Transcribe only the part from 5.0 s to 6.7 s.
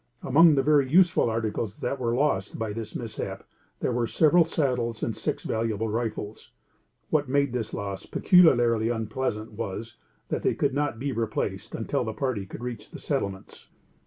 and six valuable rifles.